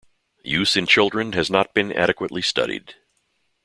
Use 0.43 0.75
in 0.75 0.87
children 0.87 1.33
has 1.33 1.51
not 1.51 1.75
been 1.75 1.91
adequately 1.93 2.41
studied. 2.41 2.95